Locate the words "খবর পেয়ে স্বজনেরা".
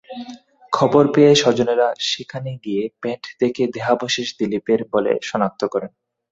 0.73-1.87